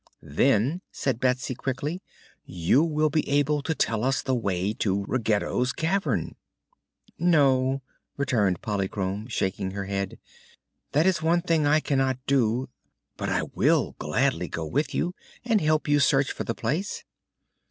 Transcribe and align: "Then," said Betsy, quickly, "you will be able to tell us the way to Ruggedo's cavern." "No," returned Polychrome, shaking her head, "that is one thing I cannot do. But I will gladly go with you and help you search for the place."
"Then," 0.33 0.81
said 0.91 1.19
Betsy, 1.19 1.53
quickly, 1.53 2.01
"you 2.43 2.83
will 2.83 3.11
be 3.11 3.29
able 3.29 3.61
to 3.61 3.75
tell 3.75 4.03
us 4.03 4.23
the 4.23 4.33
way 4.33 4.73
to 4.79 5.03
Ruggedo's 5.05 5.71
cavern." 5.73 6.35
"No," 7.19 7.83
returned 8.17 8.63
Polychrome, 8.63 9.27
shaking 9.27 9.69
her 9.73 9.85
head, 9.85 10.17
"that 10.93 11.05
is 11.05 11.21
one 11.21 11.43
thing 11.43 11.67
I 11.67 11.81
cannot 11.81 12.17
do. 12.25 12.67
But 13.15 13.29
I 13.29 13.43
will 13.53 13.91
gladly 13.99 14.47
go 14.47 14.65
with 14.65 14.95
you 14.95 15.13
and 15.45 15.61
help 15.61 15.87
you 15.87 15.99
search 15.99 16.31
for 16.31 16.45
the 16.45 16.55
place." 16.55 17.03